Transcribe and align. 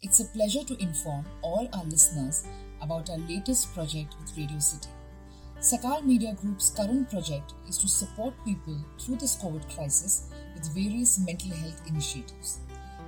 It's 0.00 0.20
a 0.20 0.26
pleasure 0.26 0.62
to 0.62 0.80
inform 0.80 1.24
all 1.42 1.68
our 1.72 1.84
listeners 1.84 2.46
about 2.80 3.10
our 3.10 3.18
latest 3.18 3.74
project 3.74 4.14
with 4.20 4.36
Radio 4.38 4.60
City. 4.60 4.90
Sakal 5.58 6.04
Media 6.04 6.34
Group's 6.40 6.70
current 6.70 7.10
project 7.10 7.54
is 7.68 7.78
to 7.78 7.88
support 7.88 8.32
people 8.44 8.78
through 9.00 9.16
this 9.16 9.34
COVID 9.42 9.68
crisis 9.74 10.30
with 10.54 10.72
various 10.72 11.18
mental 11.18 11.50
health 11.50 11.82
initiatives. 11.88 12.60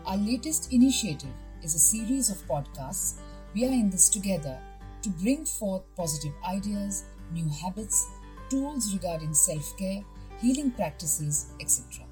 Our 0.04 0.16
latest 0.16 0.72
initiative 0.72 1.30
is 1.62 1.76
a 1.76 1.78
series 1.78 2.28
of 2.28 2.44
podcasts. 2.48 3.20
We 3.54 3.66
are 3.66 3.72
in 3.72 3.88
this 3.88 4.08
together 4.08 4.58
to 5.02 5.10
bring 5.10 5.44
forth 5.44 5.84
positive 5.94 6.32
ideas, 6.44 7.04
new 7.32 7.48
habits, 7.48 8.04
tools 8.48 8.92
regarding 8.92 9.32
self 9.32 9.76
care, 9.78 10.02
healing 10.40 10.72
practices, 10.72 11.52
etc. 11.60 12.04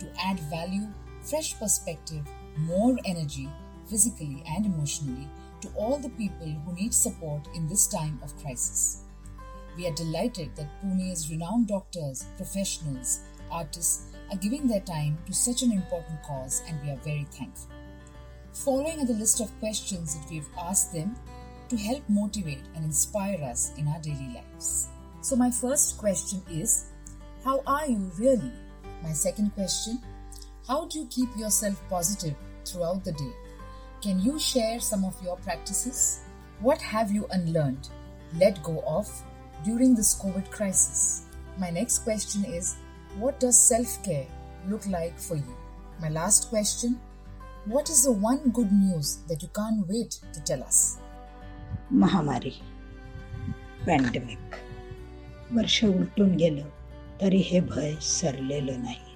To 0.00 0.06
add 0.20 0.40
value, 0.50 0.88
fresh 1.22 1.56
perspective, 1.60 2.26
more 2.58 2.96
energy, 3.04 3.48
physically 3.90 4.42
and 4.48 4.64
emotionally, 4.64 5.28
to 5.60 5.68
all 5.76 5.98
the 5.98 6.08
people 6.10 6.46
who 6.46 6.72
need 6.74 6.94
support 6.94 7.46
in 7.54 7.68
this 7.68 7.86
time 7.86 8.18
of 8.22 8.36
crisis. 8.42 9.02
We 9.76 9.86
are 9.86 9.94
delighted 9.94 10.56
that 10.56 10.80
Pune's 10.80 11.30
renowned 11.30 11.68
doctors, 11.68 12.24
professionals, 12.36 13.20
artists 13.50 14.06
are 14.30 14.38
giving 14.38 14.66
their 14.66 14.80
time 14.80 15.18
to 15.26 15.34
such 15.34 15.62
an 15.62 15.72
important 15.72 16.22
cause, 16.22 16.62
and 16.68 16.80
we 16.82 16.90
are 16.90 17.04
very 17.04 17.26
thankful. 17.30 17.70
Following 18.52 19.00
are 19.00 19.06
the 19.06 19.14
list 19.14 19.40
of 19.40 19.58
questions 19.58 20.14
that 20.14 20.30
we've 20.30 20.48
asked 20.58 20.92
them 20.92 21.16
to 21.68 21.76
help 21.76 22.02
motivate 22.08 22.64
and 22.74 22.84
inspire 22.84 23.42
us 23.44 23.72
in 23.78 23.86
our 23.88 24.00
daily 24.00 24.34
lives. 24.34 24.88
So, 25.20 25.36
my 25.36 25.50
first 25.50 25.98
question 25.98 26.42
is 26.50 26.86
How 27.44 27.62
are 27.66 27.86
you 27.86 28.10
really? 28.18 28.52
My 29.02 29.12
second 29.12 29.54
question 29.54 30.00
How 30.66 30.86
do 30.86 30.98
you 30.98 31.06
keep 31.06 31.36
yourself 31.36 31.80
positive 31.88 32.34
throughout 32.64 33.04
the 33.04 33.12
day? 33.12 33.32
Can 34.01 34.19
you 34.19 34.39
share 34.39 34.79
some 34.79 35.03
of 35.03 35.15
your 35.23 35.37
practices? 35.37 36.19
What 36.59 36.81
have 36.81 37.11
you 37.11 37.27
unlearned, 37.31 37.89
let 38.39 38.61
go 38.63 38.83
of 38.87 39.09
during 39.63 39.95
this 39.95 40.13
COVID 40.21 40.49
crisis? 40.51 41.23
My 41.57 41.69
next 41.69 41.99
question 41.99 42.45
is 42.45 42.75
What 43.17 43.39
does 43.39 43.59
self 43.59 44.03
care 44.03 44.27
look 44.67 44.85
like 44.87 45.17
for 45.19 45.35
you? 45.35 45.55
My 46.01 46.09
last 46.09 46.49
question 46.49 46.99
What 47.65 47.89
is 47.89 48.03
the 48.03 48.11
one 48.11 48.49
good 48.49 48.71
news 48.71 49.17
that 49.27 49.41
you 49.41 49.49
can't 49.55 49.87
wait 49.87 50.19
to 50.33 50.43
tell 50.43 50.63
us? 50.63 50.97
महामारी 51.91 52.51
pandemic 53.85 54.55
वर्ष 55.53 55.83
उलटून 55.83 56.35
गेलं 56.35 56.67
तरी 57.21 57.37
हे 57.49 57.59
भय 57.59 57.93
सरलेलं 58.01 58.83
नाही 58.83 59.15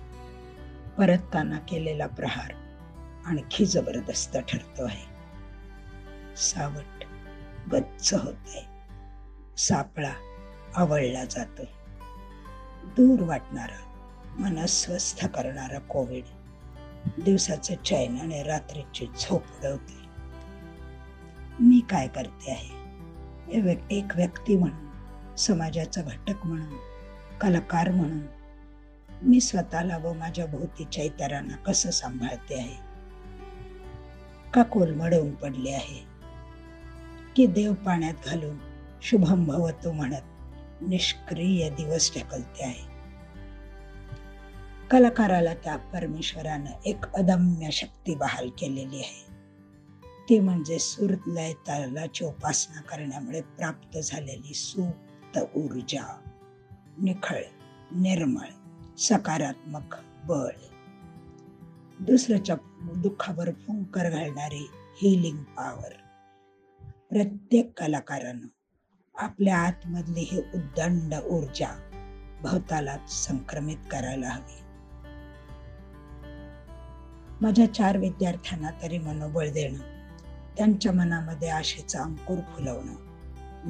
परतताना 0.98 1.59
केलेला 1.70 2.08
प्रहार 2.08 2.54
आणखी 3.27 3.67
जबरदस्त 3.67 4.36
ठरतो 4.36 4.84
आहे. 4.84 5.06
सावट 6.36 7.05
गच्च 7.72 8.14
होते. 8.14 8.67
सापळा 9.56 10.12
आवळला 10.75 11.25
जातो 11.25 11.64
दूर 12.97 13.22
वाटणारा 13.22 13.83
मन 14.39 14.67
स्वस्थ 14.67 15.27
करणारा 15.27 15.78
कोविड 15.78 16.25
दिवसाचं 17.25 17.75
चैन 17.75 18.19
आणि 18.20 18.42
रात्रीची 18.42 19.06
झोप 19.06 19.42
उडवते. 19.42 20.02
मी 21.61 21.80
काय 21.91 22.08
करते 22.08 22.50
आहे? 22.50 22.84
एक 23.91 24.17
व्यक्ती 24.17 24.56
म्हणून 24.56 25.36
समाजाचा 25.36 26.02
घटक 26.02 26.47
म्हणून 26.47 26.77
कलाकार 27.41 27.91
म्हणून 27.91 28.20
मी 29.22 29.41
स्वतःला 29.41 29.98
व 29.98 30.12
माझ्या 30.12 30.47
भोवतीच्या 30.47 31.05
इतरांना 31.05 31.56
कसं 31.56 31.91
सांभाळते 31.91 32.55
आहे? 32.55 32.84
का 34.55 34.63
कोलमडून 34.63 35.35
पडले 35.35 35.71
आहे. 35.71 36.07
की 37.37 37.47
देव 37.47 37.73
पाण्यात 37.73 38.15
घालून 38.27 38.57
शुभम 39.03 39.45
भवतो 39.45 39.93
म्हणत 39.93 40.23
निष्क्रिय 40.83 41.71
दिवस 41.71 42.13
ढकलते 42.17 42.64
आहे. 42.64 42.95
कलाकाराला 44.91 45.55
त्या 45.55 45.77
परमेश्वरानं 45.77 46.70
एक 46.85 47.13
अदम्य 47.14 47.70
शक्ती 47.70 48.14
बहाल 48.14 48.48
केलेली 48.48 48.97
आहे. 48.97 49.35
ती 50.29 50.41
म्हणजे 50.41 50.79
सूर 50.79 51.11
लय 51.27 51.53
तालाची 51.53 52.25
उपासना 52.25 52.81
करण्यामुळे 52.81 53.41
प्राप्त 53.41 53.98
झालेली 53.98 54.55
सुप्त 54.55 55.39
ऊर्जा. 55.57 56.20
निखळ 56.98 57.41
निर्मळ 57.95 58.47
सकारात्मक 58.98 59.95
बळ. 60.27 60.73
दुसऱ्याच्या 62.01 62.57
दुःखावर 62.97 63.51
फुंकर 63.53 64.11
घालणारी 64.11 64.71
हिलिंग 64.75 65.37
पॉवर 65.37 65.93
प्रत्येक 67.11 67.81
कलाकारानं 67.81 68.47
आपल्या 69.15 69.59
आतमधली 69.59 70.21
ही 70.21 70.39
उद्दंड 70.39 71.15
ऊर्जा 71.15 71.91
भवताला 72.43 72.97
संक्रमित 73.09 73.77
करायला 73.91 74.29
हवी. 74.29 74.61
माझ्या 77.41 77.75
चार 77.75 77.97
विद्यार्थ्यांना 77.97 78.71
तरी 78.83 78.99
मनोबळ 78.99 79.51
देणं 79.51 79.79
त्यांच्या 80.57 80.93
मनामध्ये 80.93 81.49
आशेचा 81.49 82.03
अंकुर 82.03 82.41
फुलवणं 82.41 82.95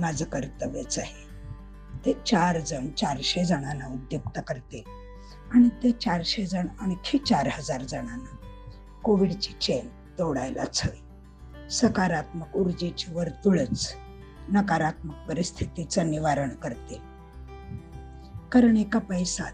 माझं 0.00 0.24
कर्तव्यच 0.24 0.98
आहे. 0.98 1.34
ते 2.06 2.12
चार 2.12 2.60
जण 2.60 2.90
चारशे 2.90 3.44
जणांना 3.44 3.86
उद्युक्त 3.86 4.40
करते 4.46 4.84
आणि 5.54 5.68
ते 5.68 5.90
चारशे 5.90 6.46
जण 6.46 6.66
आणखी 6.80 7.18
चार 7.18 7.48
हजार 7.52 7.82
जणांना 7.82 8.36
कोविडची 9.04 9.52
चेन 9.52 9.88
तोडायलाच 10.18 10.84
हवी 10.84 11.00
सकारात्मक 11.70 12.56
ऊर्जेची 12.56 13.14
वर्तुळच 13.14 13.94
नकारात्मक 14.48 15.14
परिस्थितीचं 15.28 16.10
निवारण 16.10 16.48
करते. 16.48 17.00
कारण 18.52 18.76
एका 18.76 18.98
पैसात 18.98 19.52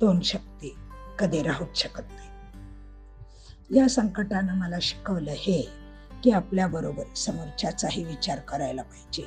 दोन 0.00 0.20
शक्ती 0.20 0.74
कधी 1.18 1.42
राहूच 1.42 1.78
शकत 1.78 2.02
नाही. 2.10 2.28
या 3.78 3.88
संकटानं 3.88 4.54
मला 4.54 4.76
शिकवलं 4.82 5.30
हे 5.30 5.68
की 6.24 6.30
आपल्याबरोबर 6.30 7.14
समोरच्याचाही 7.14 8.04
विचार 8.04 8.38
करायला 8.38 8.82
पाहिजे. 8.82 9.26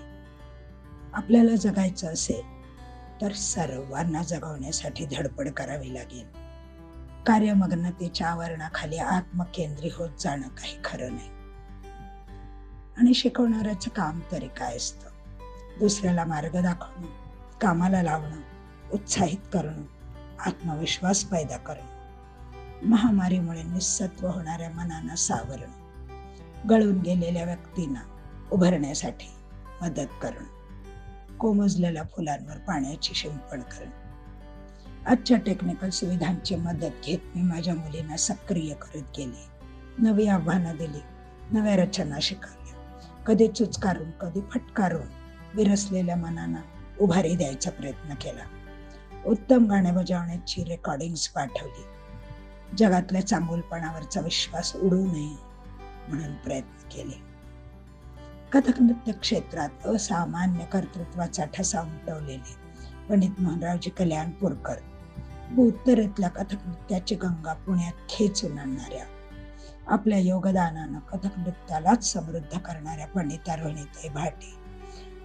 आपल्याला 1.13 1.55
जगायचं 1.55 2.07
असेल 2.07 2.52
तर 3.23 3.31
सर्वांना 3.31 4.23
जगवण्यासाठी 4.23 5.05
धडपड 5.05 5.49
करावी 5.49 5.93
लागेल. 5.93 6.25
कार्यमग्नतेच्या 7.27 8.27
आवरणाखाली 8.27 8.97
आत्मकेंद्री 8.97 9.89
होत 9.95 10.09
जाणं 10.19 10.47
काही 10.47 10.77
खरं 10.85 11.15
नाही. 11.15 11.29
आणि 12.97 13.13
शिकवणाऱ्याचं 13.13 13.89
काम 13.89 14.19
तरी 14.31 14.47
काय 14.47 14.75
असतं? 14.75 15.07
दुसऱ्याला 15.79 16.25
मार्ग 16.25 16.61
दाखवणं 16.61 17.07
कामाला 17.61 18.03
लावणं 18.03 18.41
उत्साहित 18.93 19.37
करणं 19.53 19.83
आत्मविश्वास 20.39 21.23
पैदा 21.23 21.57
करणं 21.57 22.89
महामारीमुळे 22.89 23.63
निस्सत्व 23.63 24.27
होणाऱ्या 24.27 24.69
मनांना 24.69 25.15
सावरणं 25.15 25.83
गळून 26.69 26.99
गेलेल्या 26.99 27.43
व्यक्तींना 27.43 27.99
उभारण्यासाठी 28.51 29.31
मदत 29.81 30.07
करणं. 30.21 30.62
कोमजलेल्या 31.43 32.03
फुलांवर 32.03 32.57
पाण्याची 32.57 33.13
शिंपण 33.13 33.61
करणे 33.61 33.91
आजच्या 35.05 35.37
टेक्निकल 35.37 35.89
सुविधांची 35.89 36.55
मदत 36.55 37.05
घेत 37.05 37.17
मी 37.35 37.41
माझ्या 37.41 37.75
मुलींना 37.75 38.17
सक्रिय 38.17 38.73
करत 38.73 39.01
गेले. 39.17 39.49
नवी 39.97 40.27
आव्हानं 40.27 40.75
दिली. 40.75 40.99
नव्या 41.51 41.75
रचना 41.75 42.17
शिकवल्या. 42.21 42.73
कधी 43.27 43.47
चुचकारून 43.47 44.11
कधी 44.11 44.41
फटकारून 44.41 45.07
विरसलेल्या 45.53 46.15
मनांना 46.15 46.59
उभारी 47.01 47.35
द्यायचा 47.35 47.71
प्रयत्न 47.71 48.13
केला. 48.13 48.43
उत्तम 49.25 49.65
गाणे 49.65 49.91
बजावण्याची 49.91 50.63
रेकॉर्डिंग्स 50.63 51.27
पाठवली. 51.27 51.83
जगातल्या 52.77 53.27
चांगुलपणावरचा 53.27 54.21
विश्वास 54.21 54.75
उडू 54.75 55.05
नये 55.05 55.37
म्हणून 56.07 56.35
प्रयत्न 56.35 56.89
केले. 56.89 57.32
कथक 58.53 58.81
नृत्य 58.81 59.11
क्षेत्रात 59.11 59.87
असामान्य 59.87 60.65
कर्तृत्वाचा 60.65 61.45
ठसा 61.45 61.81
उमटवलेले 61.81 62.55
पंडित 63.09 63.29
मोहनरावजी 63.39 63.89
कल्याणपूरकर 63.89 64.75
व 65.57 65.61
उत्तरेतल्या 65.61 66.29
कथक 66.29 66.67
नृत्याची 66.67 67.15
गंगा 67.15 67.53
पुण्यात 67.53 67.93
खेचून 68.09 68.59
आणणाऱ्या 68.59 69.05
आपल्या 69.87 70.17
योगदानानं 70.17 70.99
कथक 70.99 71.37
नृत्यालाच 71.37 72.13
समृद्ध 72.13 72.57
करणाऱ्या 72.57 73.07
पंडित 73.07 73.49
रोहिणीताई 73.49 74.09
भाटे 74.09 74.55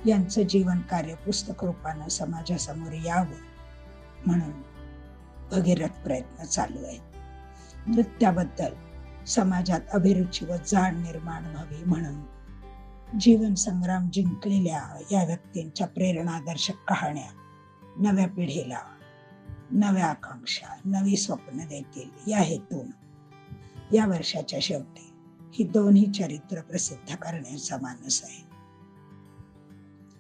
यांचं 0.07 0.43
जीवन 0.43 0.81
कार्य 0.81 1.15
पुस्तक 1.15 1.65
रूपानं 1.65 2.09
समाजासमोर 2.09 2.93
यावं 2.93 3.47
म्हणून 4.27 4.63
भगीरथ 5.51 6.05
प्रयत्न 6.05 6.45
चालू 6.45 6.85
आहेत. 6.85 7.01
नृत्याबद्दल 7.87 8.73
समाजात 9.25 9.81
अभिरुची 9.93 10.47
व 10.47 10.57
जाण 10.67 11.03
निर्माण 11.03 11.47
व्हावी 11.47 11.85
म्हणून 11.85 12.38
जीवन 13.21 13.55
संग्राम 13.55 14.11
जिंकलेल्या 14.13 15.03
या 15.13 15.25
व्यक्तींच्या 15.25 15.87
प्रेरणादर्शक 15.87 16.75
कहाण्या 16.89 17.59
नव्या 17.99 18.29
पिढीला 18.29 18.81
नव्या 19.71 20.07
आकांक्षा 20.07 20.81
नवी 20.85 21.17
स्वप्न 21.17 21.67
देतील. 21.69 22.31
या 22.31 22.39
हेतून 22.39 22.91
या 23.95 24.07
वर्षाच्या 24.07 24.59
शेवटी 24.63 25.13
ही 25.55 25.65
दोन्ही 25.65 26.13
चरित्र 26.13 26.61
प्रसिद्ध 26.61 27.17
करण्याचा 27.17 27.77
मानस 27.77 28.25
आहे. 28.25 28.45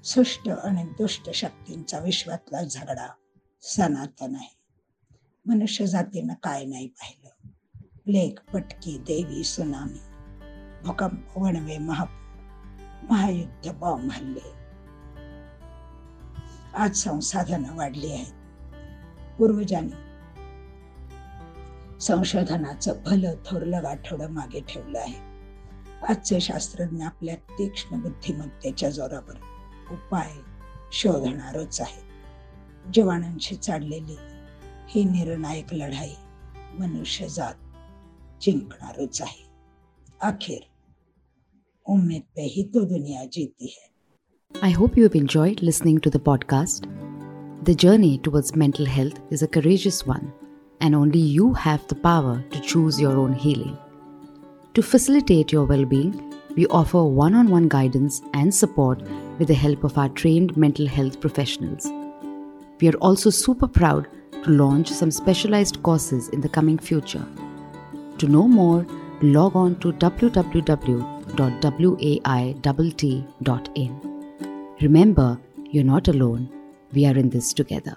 सुष्ट 0.04 0.48
आणि 0.48 0.84
दुष्ट 0.84 1.30
शक्तींचा 1.30 1.98
विश्वातला 1.98 2.62
झगडा 2.62 3.12
सनातन 3.62 4.34
आहे. 4.34 4.56
मनुष्य 5.46 5.86
जातीनं 5.86 6.34
काय 6.34 6.64
नाही 6.64 6.86
पाहिलं. 6.86 7.48
प्लेग 8.04 8.38
पटकी 8.52 8.98
देवी 8.98 9.44
सुनामी 9.44 9.98
भूकंप 10.86 11.38
वणवे 11.38 11.78
महापूर 11.78 12.27
महायुद्ध 13.02 13.72
बॉम्ब 13.74 14.10
हल्ले 14.12 14.52
आज 16.74 16.96
संसाधनं 16.96 17.76
वाढली 17.76 18.12
आहेत. 18.12 18.32
पूर्वजांनी 19.38 19.92
संशोधनाचं 22.00 23.02
भलं 23.06 23.34
थोरलं 23.46 23.82
गाठोडं 23.82 24.30
मागे 24.30 24.60
ठेवलं 24.60 24.98
आहे. 24.98 25.18
आजचे 26.08 26.40
शास्त्रज्ञ 26.40 27.04
आपल्या 27.04 27.34
तीक्ष्ण 27.34 28.00
बुद्धिमत्तेच्या 28.00 28.90
जोरावर 28.90 29.36
उपाय 29.90 30.30
शोधणारच 30.92 31.80
आहे 31.80 32.02
जवानांशी 32.94 33.56
चाललेली 33.56 34.16
ही 34.88 35.04
निर्णायक 35.04 35.74
लढाई 35.74 36.14
मनुष्य 36.78 37.28
जात 37.28 37.54
जिंकणारच 38.40 39.22
आहे. 39.22 39.46
अखेर 40.20 40.62
उम्मीद 41.89 42.23
पे 42.35 42.41
ही 42.55 42.63
तो 42.73 42.85
दुनिया 42.85 43.25
जीती 43.37 43.67
है 43.67 43.91
I 44.67 44.69
hope 44.69 44.95
you 44.97 45.03
have 45.03 45.15
enjoyed 45.19 45.61
listening 45.67 45.99
to 46.05 46.09
the 46.15 46.19
podcast. 46.19 46.83
The 47.69 47.73
journey 47.83 48.17
towards 48.19 48.55
mental 48.55 48.85
health 48.85 49.19
is 49.31 49.41
a 49.41 49.47
courageous 49.47 50.05
one, 50.05 50.31
and 50.79 50.95
only 50.95 51.19
you 51.19 51.53
have 51.53 51.87
the 51.87 51.95
power 51.95 52.35
to 52.51 52.61
choose 52.61 52.99
your 53.01 53.17
own 53.17 53.33
healing. 53.33 53.77
To 54.75 54.83
facilitate 54.83 55.51
your 55.51 55.65
well 55.65 55.85
being, 55.85 56.13
we 56.55 56.67
offer 56.67 57.03
one 57.03 57.33
on 57.33 57.49
one 57.49 57.67
guidance 57.67 58.21
and 58.33 58.53
support 58.53 59.01
with 59.39 59.47
the 59.47 59.53
help 59.53 59.83
of 59.83 59.97
our 59.97 60.09
trained 60.09 60.55
mental 60.55 60.87
health 60.87 61.19
professionals. 61.19 61.87
We 62.79 62.89
are 62.89 62.97
also 62.97 63.29
super 63.29 63.67
proud 63.67 64.07
to 64.43 64.49
launch 64.49 64.89
some 64.89 65.11
specialized 65.11 65.81
courses 65.83 66.29
in 66.29 66.41
the 66.41 66.49
coming 66.49 66.77
future. 66.77 67.25
To 68.19 68.27
know 68.27 68.47
more, 68.47 68.85
log 69.22 69.56
on 69.56 69.76
to 69.80 69.92
www.waitt.in. 69.92 70.64
Remember, 74.80 75.40
you're 75.70 75.84
not 75.84 76.08
alone. 76.08 76.48
We 76.92 77.06
are 77.06 77.16
in 77.16 77.30
this 77.30 77.52
together. 77.52 77.96